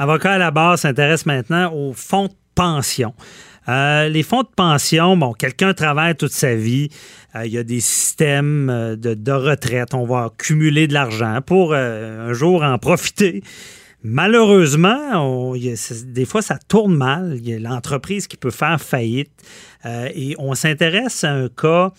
[0.00, 3.12] Avocat à la base s'intéresse maintenant aux fonds de pension.
[3.68, 6.88] Euh, les fonds de pension, bon, quelqu'un travaille toute sa vie,
[7.36, 11.74] euh, il y a des systèmes euh, de, retraite, on va accumuler de l'argent pour
[11.74, 13.42] un jour en profiter.
[14.02, 17.34] Malheureusement, des fois, ça tourne mal.
[17.36, 19.30] Il y a l'entreprise qui peut faire faillite.
[19.84, 21.92] et on s'intéresse à un cas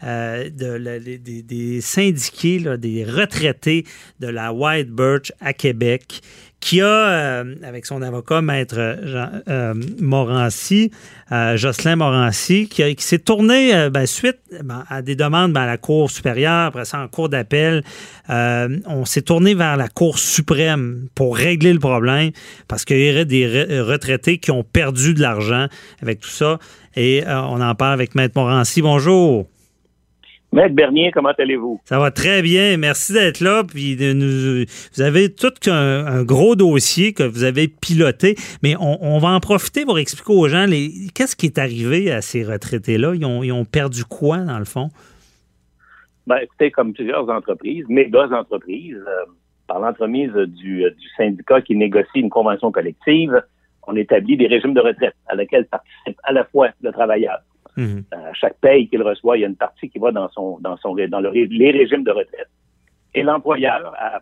[0.00, 3.84] des, syndiqués, des retraités
[4.20, 6.20] de la White Birch à Québec
[6.60, 10.90] qui a, euh, avec son avocat, Maître euh, Morancy,
[11.30, 15.76] euh, Jocelyn Morancy, qui, s'est tourné ben, suite ben, à des demandes ben, à la
[15.76, 17.84] Cour supérieure, après ça en Cour d'appel.
[18.28, 22.30] on s'est tourné vers la Cour suprême pour régler le problème
[22.66, 25.66] parce qu'il y aurait des retraités qui ont perdu de l'argent
[26.02, 26.58] avec tout ça.
[26.96, 28.82] Et on en parle avec Maître Morancy.
[28.82, 29.46] Bonjour.
[30.50, 31.80] Maître Bernier, comment allez-vous?
[31.84, 32.78] Ça va très bien.
[32.78, 33.64] Merci d'être là.
[33.64, 39.18] Puis de nous, vous avez tout un, gros dossier que vous avez piloté, mais on,
[39.18, 40.66] va en profiter pour expliquer aux gens
[41.14, 43.14] qu'est-ce qui est arrivé à ces retraités-là?
[43.14, 44.88] Ils ont, perdu quoi, dans le fond?
[46.26, 49.24] Ben, écoutez, comme plusieurs entreprises, méga entreprises, euh,
[49.66, 53.42] par l'entremise du, du syndicat qui négocie une convention collective,
[53.86, 57.38] on établit des régimes de retraite à laquelle participent à la fois le travailleur,
[57.78, 58.04] Mhm.
[58.10, 60.76] À chaque paye qu'il reçoit, il y a une partie qui va dans son dans
[60.78, 62.50] son dans les régimes de retraite.
[63.14, 64.20] Et l'employeur, à,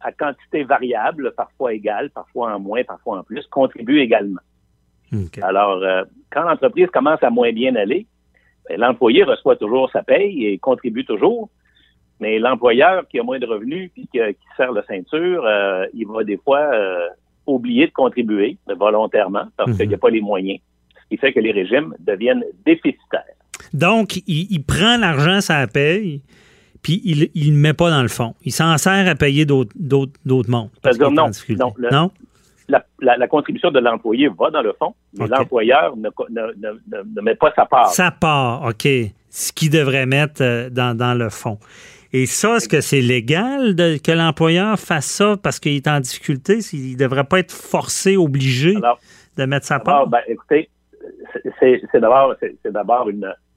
[0.00, 4.40] à, quantité variable, parfois égale, parfois en moins, parfois en plus, contribue également.
[5.42, 8.06] Alors, euh, quand l'entreprise commence à moins bien aller,
[8.68, 11.50] ben, l'employé reçoit toujours sa paye et contribue toujours.
[12.18, 16.06] Mais l'employeur qui a moins de revenus puis qui, qui serre la ceinture, euh, il
[16.06, 17.08] va des fois euh,
[17.46, 19.76] oublier de contribuer volontairement parce mhm.
[19.76, 20.60] qu'il n'y a pas les moyens
[21.10, 23.22] qui fait que les régimes deviennent déficitaires.
[23.72, 26.22] Donc, il, prend l'argent, ça paye,
[26.82, 28.34] puis il ne le met pas dans le fond.
[28.42, 29.70] Il s'en sert à payer d'autres
[30.50, 30.70] mondes.
[30.82, 31.30] C'est-à-dire, non,
[31.90, 32.10] non,
[32.68, 37.66] La, contribution de l'employé va dans le fond, mais l'employeur ne, ne, met pas sa
[37.66, 37.88] part.
[37.88, 38.86] Sa part, OK.
[39.30, 41.58] Ce qu'il devrait mettre euh, dans, dans le fond.
[42.12, 45.98] Et ça, est-ce que c'est légal de, que l'employeur fasse ça parce qu'il est en
[45.98, 46.60] difficulté?
[46.72, 48.76] Il ne devrait pas être forcé, obligé
[49.36, 50.06] de mettre sa part?
[50.06, 50.70] Ben, écoutez,
[51.60, 53.08] c'est d'abord c'est d'abord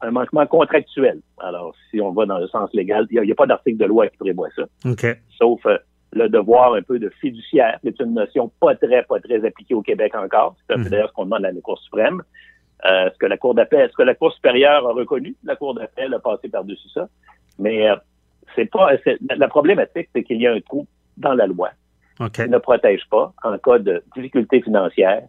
[0.02, 1.22] un manquement contractuel.
[1.40, 4.08] Alors, si on va dans le sens légal, il n'y a, pas d'article de loi
[4.08, 4.64] qui prévoit ça.
[5.38, 5.78] Sauf euh,
[6.14, 9.74] le devoir un peu de fiduciaire, qui est une notion pas très, pas très appliquée
[9.74, 10.56] au Québec encore.
[10.70, 10.90] C'est mhm.
[10.90, 12.22] d'ailleurs ce qu'on demande à la Cour suprême.
[12.86, 15.74] Euh, ce que la Cour d'appel, ce que la Cour supérieure a reconnu, la Cour
[15.74, 17.08] d'appel a passé par-dessus ça.
[17.58, 17.96] Mais euh,
[18.56, 18.92] c'est pas
[19.36, 20.88] la problématique, c'est qu'il y a un trou
[21.18, 21.72] dans la loi
[22.34, 25.24] qui ne protège pas en cas de difficulté financière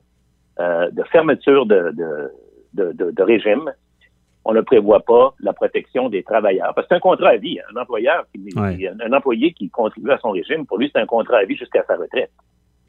[0.60, 1.94] euh, de fermeture de,
[2.74, 3.70] de, de, régime,
[4.44, 6.72] on ne prévoit pas la protection des travailleurs.
[6.74, 7.58] Parce que c'est un contrat à vie.
[7.72, 11.38] Un employeur, qui, un employé qui contribue à son régime, pour lui, c'est un contrat
[11.38, 12.30] à vie jusqu'à sa retraite.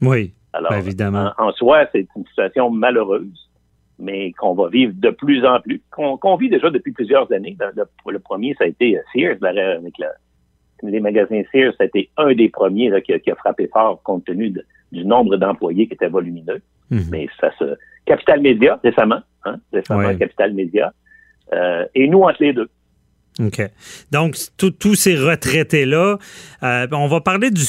[0.01, 1.31] Oui, Alors, évidemment.
[1.37, 3.49] En, soi, c'est une situation malheureuse,
[3.97, 7.57] mais qu'on va vivre de plus en plus, qu'on vit déjà depuis plusieurs années.
[8.05, 9.93] Le, premier, ça a été euh, Sears, avec
[10.83, 14.53] les magasins Sears, ça a été un des premiers qui, a, frappé fort compte tenu
[14.91, 16.61] du nombre d'employés qui était volumineux.
[16.89, 17.05] Mhm.
[17.11, 17.75] Mais ça se.
[18.05, 20.91] Capital Média, récemment, hein, récemment, Capital Média.
[21.53, 22.69] Euh, et nous entre les deux.
[23.39, 23.61] OK.
[24.11, 26.17] Donc, tous ces retraités-là,
[26.63, 27.63] euh, on va parler du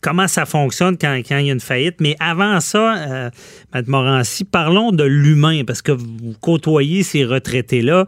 [0.00, 2.00] comment ça fonctionne quand, quand, il y a une faillite.
[2.00, 3.30] Mais avant ça, euh,
[3.72, 8.06] Mme Morancy, parlons de l'humain, parce que vous côtoyez ces retraités-là.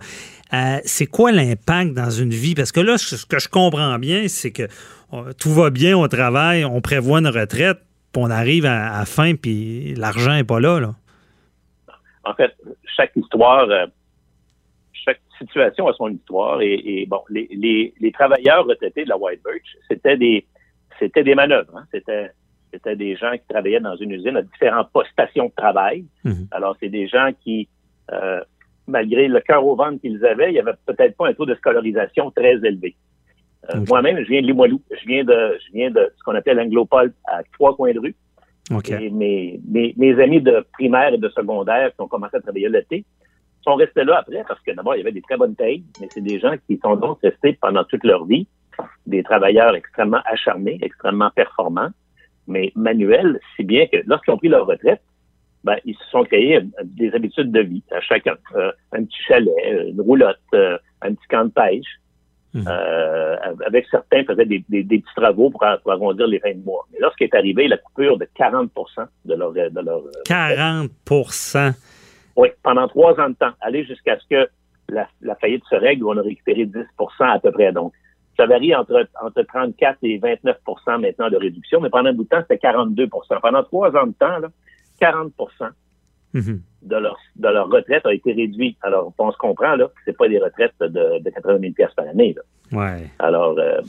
[0.52, 2.54] Euh, c'est quoi l'impact dans une vie?
[2.54, 4.66] Parce que là, ce que je comprends bien, c'est que
[5.38, 7.78] tout va bien au travail, on prévoit une retraite,
[8.16, 10.94] on arrive à, la fin, puis l'argent n'est pas là, là.
[12.24, 12.52] En fait,
[12.96, 13.86] chaque histoire, euh,
[14.92, 16.60] chaque situation a son histoire.
[16.60, 20.46] Et, bon, les, travailleurs retraités de la White Birch, c'était des
[20.98, 21.74] c'était des manœuvres.
[21.78, 21.84] Hein.
[21.90, 22.30] C'était
[22.72, 26.04] c'était des gens qui travaillaient dans une usine à différentes stations de travail.
[26.24, 26.48] Mhm.
[26.50, 27.68] Alors, c'est des gens qui,
[28.12, 28.40] euh,
[28.86, 31.54] malgré le cœur au ventre qu'ils avaient, il n'y avait peut-être pas un taux de
[31.54, 32.94] scolarisation très élevé.
[33.68, 34.80] Euh, moi-même, je viens de Limoilou.
[34.90, 38.14] Je viens de, je viens de ce qu'on appelle Anglopole à trois coins de rue.
[38.88, 42.68] Et mes, mes, mes, amis de primaire et de secondaire qui ont commencé à travailler
[42.68, 43.04] l'été
[43.62, 46.06] sont restés là après parce que d'abord, il y avait des très bonnes payes, mais
[46.10, 48.46] c'est des gens qui sont donc restés pendant toute leur vie,
[49.06, 51.90] des travailleurs extrêmement acharnés, extrêmement performants,
[52.46, 55.02] mais manuels, si bien que lorsqu'ils ont pris leur retraite,
[55.64, 58.34] ben, ils se sont créés des habitudes de vie à chacun.
[58.54, 59.52] Euh, un petit chalet,
[59.88, 62.00] une roulotte, euh, un petit camp de pêche.
[62.52, 62.64] Mhm.
[62.66, 66.84] Euh, avec certains faisaient des, des, petits travaux pour, pour, arrondir les fins de mois.
[66.92, 68.70] Mais lorsqu'est arrivé la coupure de 40
[69.24, 69.52] de leur...
[69.52, 70.90] De leur 40
[72.36, 74.48] Oui, pendant trois ans de temps, aller jusqu'à ce que
[74.88, 76.84] la, la, faillite se règle où on a récupéré 10%
[77.20, 77.72] à peu près.
[77.72, 77.92] Donc,
[78.36, 82.28] ça varie entre, entre 34 et 29% maintenant de réduction, mais pendant un bout de
[82.28, 83.08] temps, c'était 42%
[83.40, 84.48] Pendant trois ans de temps, là,
[84.98, 85.32] 40
[86.34, 86.60] mhm.
[86.82, 88.76] de, leur, de leur retraite a été réduit.
[88.82, 92.06] Alors, on se comprend là, que c'est pas des retraites de, de 80 000 par
[92.08, 92.34] année.
[92.36, 92.42] Là.
[92.72, 93.10] Ouais.
[93.18, 93.80] Alors, euh,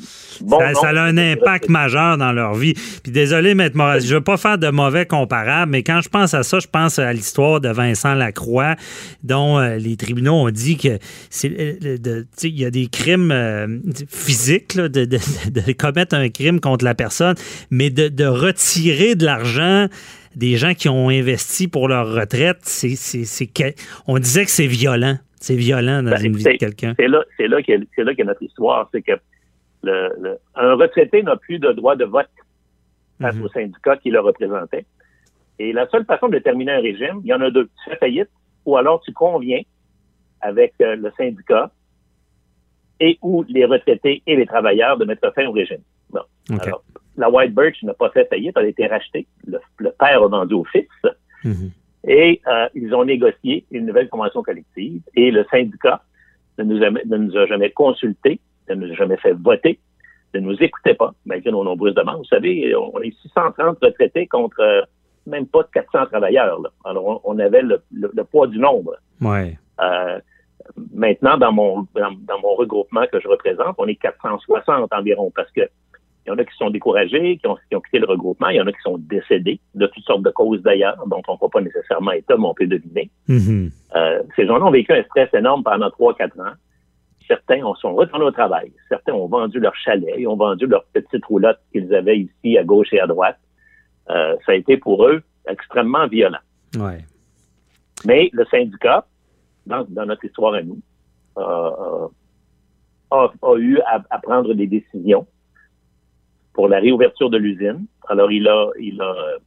[0.41, 2.73] bon, ça, a un impact majeur dans leur vie.
[3.03, 6.33] Puis désolé, Maître Moraz, je veux pas faire de mauvais comparables, mais quand je pense
[6.33, 8.75] à ça, je pense à l'histoire de Vincent Lacroix,
[9.23, 10.97] dont euh, les tribunaux ont dit que
[11.29, 16.83] c'est euh, il y a des crimes physiques de, de, de, commettre un crime contre
[16.83, 17.35] la personne,
[17.69, 19.88] mais de, retirer de l'argent
[20.35, 22.95] des gens qui ont investi pour leur retraite, c'est,
[24.07, 25.17] on disait que c'est violent.
[25.35, 26.93] C'est violent dans ben, une vie de quelqu'un.
[26.97, 28.87] C'est là, c'est là qu'est, notre histoire.
[28.93, 29.13] C'est que
[29.83, 32.29] le, un retraité n'a plus de droit de vote
[33.19, 33.43] face mhm.
[33.43, 34.85] au syndicat qui le représentait.
[35.57, 37.69] Et la seule façon de terminer un régime, il y en a deux.
[37.83, 38.29] Tu fais faillite
[38.65, 39.61] ou alors tu conviens
[40.41, 41.71] avec euh, le syndicat
[42.99, 45.81] et ou les retraités et les travailleurs de mettre fin au régime.
[46.11, 46.21] Bon.
[46.59, 46.83] Alors,
[47.17, 49.27] la White Birch n'a pas fait faillite, elle a été rachetée.
[49.45, 49.59] Le,
[49.91, 50.87] père a vendu au fils.
[51.43, 51.71] Mhm.
[52.07, 56.01] Et euh, ils ont négocié une nouvelle convention collective et le syndicat
[56.57, 59.79] ne nous, a, ne nous a jamais consultés, ne nous a jamais fait voter,
[60.33, 62.19] ne nous écoutait pas, malgré nos nombreuses demandes.
[62.19, 64.81] Vous savez, on est 630 retraités contre euh,
[65.27, 66.59] même pas 400 travailleurs.
[66.59, 66.69] Là.
[66.85, 67.81] Alors, on, avait le,
[68.23, 68.95] poids du nombre.
[69.19, 69.57] Ouais.
[69.79, 70.19] Euh,
[70.93, 75.51] maintenant, dans mon, dans, dans, mon regroupement que je représente, on est 460 environ parce
[75.51, 75.61] que
[76.25, 78.50] il y en a qui sont découragés, qui ont, quitté le regroupement.
[78.50, 81.33] Il y en a qui sont décédés, de toutes sortes de causes d'ailleurs, dont on
[81.33, 83.09] ne peut pas nécessairement être mais on peut deviner.
[83.27, 83.71] Mm-hmm.
[83.95, 86.53] Euh, ces gens-là ont vécu un stress énorme pendant trois, quatre ans.
[87.27, 88.71] Certains ont, sont retournés au travail.
[88.88, 92.63] Certains ont vendu leur chalet, ils ont vendu leur petite roulotte qu'ils avaient ici à
[92.63, 93.38] gauche et à droite.
[94.09, 96.39] Euh, ça a été pour eux extrêmement violent.
[96.77, 97.00] Ouais.
[98.06, 99.06] Mais le syndicat,
[99.65, 100.79] dans, notre histoire à nous,
[101.38, 102.07] euh,
[103.12, 105.25] a, eu à prendre des décisions
[106.53, 107.86] pour la réouverture de l'usine.
[108.07, 109.38] Alors, il a, il a euh,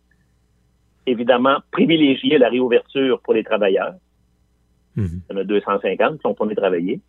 [1.06, 3.94] évidemment privilégié la réouverture pour les travailleurs.
[4.96, 5.20] Mhm.
[5.30, 7.00] Il y en a 250 qui ont tourné travailler.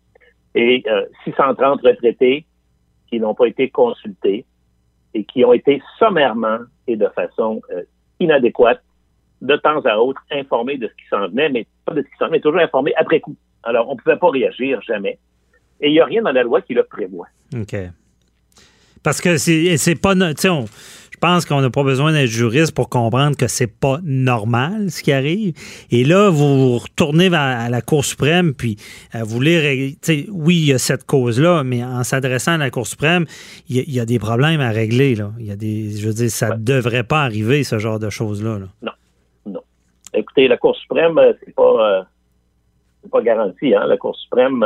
[0.54, 0.84] Et
[1.24, 2.46] 630 euh, retraités
[3.08, 4.44] qui n'ont pas été consultés
[5.14, 7.82] et qui ont été sommairement et de façon euh,
[8.20, 8.82] inadéquate,
[9.42, 12.16] de temps à autre, informés de ce qui s'en venait, mais pas de ce qui
[12.18, 13.36] s'en venait, toujours informés après coup.
[13.62, 15.18] Alors, on ne pouvait pas réagir jamais.
[15.80, 17.26] Et il n'y a rien dans la loi qui le prévoit.
[17.54, 17.76] OK.
[19.02, 20.14] Parce que c'est pas.
[20.14, 25.02] je pense qu'on n'a pas besoin d'être juriste pour comprendre que c'est pas normal ce
[25.02, 25.54] qui arrive.
[25.90, 28.76] Et là, vous retournez à la Cour suprême, puis
[29.14, 29.96] euh, vous voulez.
[30.30, 33.26] Oui, il y a cette cause-là, mais en s'adressant à la Cour suprême,
[33.68, 35.14] il y, a des problèmes à régler.
[35.14, 35.30] Là.
[35.38, 35.90] Il y a des.
[35.96, 38.58] Je veux dire, ça ne devrait pas arriver, ce genre de choses-là.
[38.82, 38.92] Non.
[39.46, 39.60] Non.
[40.14, 41.62] Écoutez, la Cour suprême, euh, c'est pas.
[41.62, 42.02] Euh,
[43.10, 43.72] pas garanti.
[43.72, 43.86] Hein?
[43.86, 44.64] La Cour suprême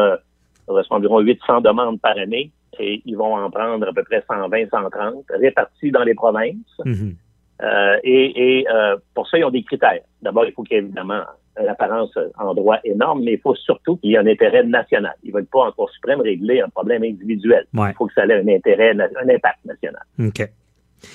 [0.67, 4.71] reçoit environ 800 demandes par année et ils vont en prendre à peu près 120,
[4.71, 6.81] 130, répartis dans les provinces.
[6.85, 7.17] Mhm.
[7.63, 10.01] Euh, et, euh, pour ça, ils ont des critères.
[10.23, 11.23] D'abord, il faut qu'il y ait évidemment
[11.61, 15.15] une apparence en droit énorme, mais il faut surtout qu'il y ait un intérêt national.
[15.23, 17.67] Ils ne veulent pas en Cour suprême régler un problème individuel.
[17.75, 20.03] Il faut que ça ait un intérêt, un impact national.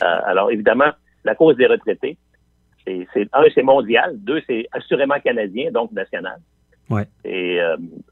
[0.04, 0.92] Euh, alors, évidemment,
[1.24, 2.18] la cause des retraités,
[2.86, 4.14] c'est un, c'est mondial.
[4.18, 6.38] Deux, c'est assurément canadien, donc national.
[7.24, 7.60] Et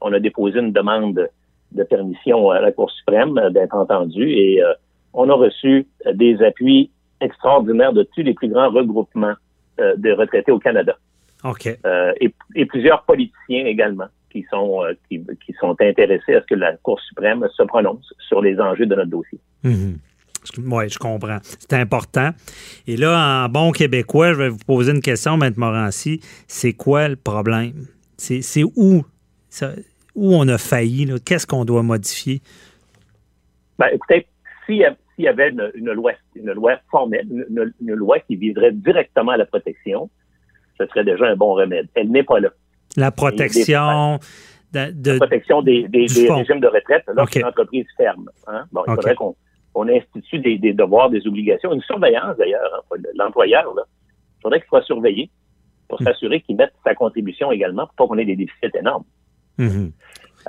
[0.00, 1.28] on a déposé une demande
[1.74, 4.72] de permission à la Cour suprême d'être entendu et euh,
[5.12, 6.90] on a reçu des appuis
[7.20, 9.34] extraordinaires de tous les plus grands regroupements
[9.80, 10.96] euh, de retraités au Canada.
[11.44, 11.68] OK.
[11.84, 15.22] Euh, et, plusieurs politiciens également qui sont qui,
[15.60, 19.10] sont intéressés à ce que la Cour suprême se prononce sur les enjeux de notre
[19.10, 19.38] dossier.
[19.64, 19.96] Mm-hmm.
[20.58, 21.38] Oui, je comprends.
[21.42, 22.30] C'est important.
[22.86, 25.52] Et là, en bon québécois, je vais vous poser une question, M.
[25.56, 26.20] Morancy.
[26.46, 27.86] C'est quoi le problème?
[28.16, 29.04] C'est où?
[29.48, 29.70] Ça,
[30.14, 31.08] où on a failli?
[31.24, 32.40] Qu'est-ce qu'on doit modifier?
[33.78, 34.26] Ben, écoutez,
[34.66, 34.76] s'il
[35.18, 37.26] y avait une, loi, une loi formelle,
[37.80, 40.10] une, loi qui viserait directement à la protection,
[40.78, 41.88] ce serait déjà un bon remède.
[41.94, 42.50] Elle n'est pas là.
[42.96, 44.18] La protection
[44.72, 48.28] de, la protection des, régimes de retraite lorsqu'une entreprise ferme.
[48.46, 48.64] Hein?
[48.72, 53.72] Bon, il faudrait qu'on institue des, devoirs, des obligations, une surveillance d'ailleurs, hein, l'employeur.
[53.76, 55.30] Il faudrait qu'il soit surveillé
[55.88, 56.04] pour hmm.
[56.04, 59.04] s'assurer qu'il mette sa contribution également pour pas qu'on ait des déficits énormes.
[59.58, 59.92] Mm-hmm.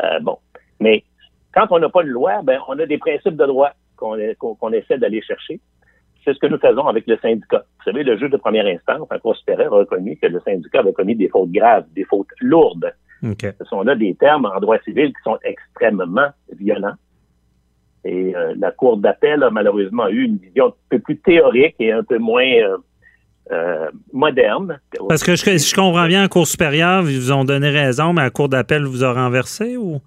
[0.04, 0.38] Euh, bon.
[0.80, 1.04] Mais
[1.54, 4.98] quand on n'a pas de loi, ben, on a des principes de droit qu'on essaie
[4.98, 5.60] d'aller chercher.
[6.24, 7.64] c'est ce que nous faisons avec le syndicat.
[7.78, 10.80] Vous savez, le juge de première instance, en Cour supérieure, a reconnu que le syndicat
[10.80, 12.94] avait commis des fautes graves, des fautes lourdes.
[13.24, 16.96] Ce sont là des termes en droit civil qui sont extrêmement violents.
[18.04, 21.92] Et euh, la Cour d'appel a malheureusement eu une vision un peu plus théorique et
[21.92, 22.78] un peu moins euh,
[23.52, 24.80] euh, moderne.
[25.08, 28.24] Parce que je, je comprends bien, en Cour supérieure, ils vous ont donné raison, mais
[28.24, 30.02] la Cour d'appel vous a renversé ou?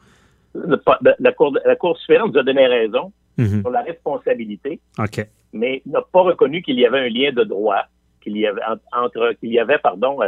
[1.21, 3.61] La Cour, la cour supérieure nous a donné raison mhm.
[3.61, 4.81] sur la responsabilité,
[5.53, 7.85] mais n'a pas reconnu qu'il y avait un lien de droit,
[8.21, 8.61] qu'il y avait
[8.93, 10.19] entre qu'il y avait, pardon,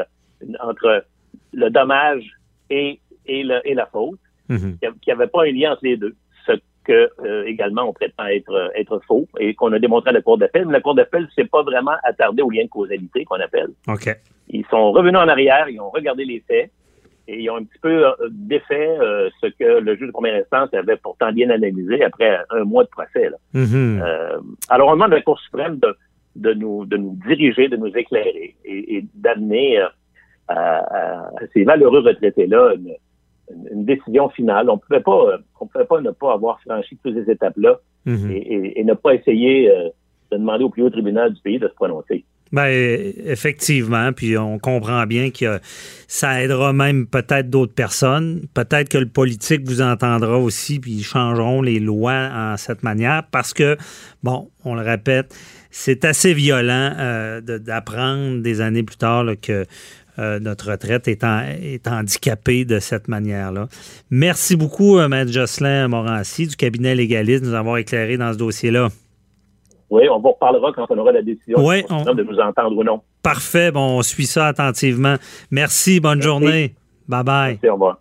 [0.61, 1.05] entre
[1.53, 2.23] le dommage
[2.69, 4.79] et, et, et la faute, mhm.
[4.81, 6.15] qu'il n'y avait pas un lien entre les deux
[6.85, 10.39] que euh, également on prétend être être faux et qu'on a démontré à la Cour
[10.39, 10.67] d'appel.
[10.67, 13.71] Mais la Cour d'appel s'est pas vraiment attardée au lien de causalité qu'on appelle.
[13.89, 14.09] OK.
[14.49, 16.71] Ils sont revenus en arrière, ils ont regardé les faits
[17.29, 20.35] et ils ont un petit peu euh, défait euh, ce que le juge de première
[20.35, 23.31] instance avait pourtant bien analysé après un mois de procès.
[23.55, 24.41] Mm-hmm.
[24.69, 25.97] alors on demande à la Cour suprême de,
[26.37, 29.81] de nous de nous diriger, de nous éclairer et, d'amener
[30.49, 32.95] à, ces malheureux retraités-là une,
[33.73, 34.71] une décision finale.
[34.71, 38.31] On pouvait pas, on pouvait pas ne pas avoir franchi toutes ces étapes-là mhm.
[38.31, 39.89] et, ne pas essayer euh,
[40.33, 42.25] de demander au plus haut tribunal du pays de se prononcer.
[42.53, 45.61] Ben, effectivement, puis on comprend bien que
[46.09, 48.43] ça aidera même peut-être d'autres personnes.
[48.55, 53.23] Peut-être que le politique vous entendra aussi, puis ils changeront les lois en cette manière,
[53.31, 53.77] parce que,
[54.25, 55.33] bon, on le répète,
[55.71, 59.65] c'est assez violent euh, d'apprendre des années plus tard que
[60.21, 63.69] euh, notre retraite est, est handicapée de cette manière-là.
[64.11, 68.39] Merci beaucoup, euh, Maître Jocelyn Morancy du cabinet légaliste, de nous avoir éclairé dans ce
[68.39, 68.89] dossier-là.
[69.91, 73.01] Oui, on vous reparlera quand on aura la décision de nous entendre ou non.
[73.23, 73.73] Parfait.
[73.73, 75.17] Bon, on suit ça attentivement.
[75.51, 75.99] Merci.
[75.99, 76.75] Bonne journée.
[77.09, 77.53] Bye bye.
[77.53, 78.01] Merci, au revoir.